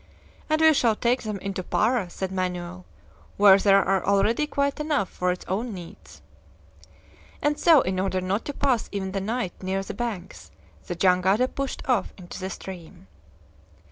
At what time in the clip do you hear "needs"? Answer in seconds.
5.75-6.23